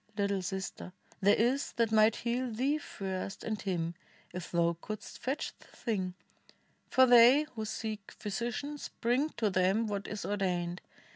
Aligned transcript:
little 0.17 0.41
sister, 0.41 0.93
there 1.21 1.35
is 1.35 1.73
that 1.73 1.91
might 1.91 2.15
heal 2.15 2.51
Thee 2.51 2.79
first, 2.79 3.43
and 3.43 3.61
him, 3.61 3.93
if 4.33 4.49
thou 4.49 4.75
couldst 4.81 5.19
fetch 5.19 5.53
the 5.59 5.67
thing; 5.67 6.15
For 6.89 7.05
they 7.05 7.43
who 7.53 7.65
seek 7.65 8.09
physicians 8.11 8.89
bring 8.99 9.29
to 9.37 9.51
them 9.51 9.85
What 9.85 10.07
is 10.07 10.25
ordained. 10.25 10.81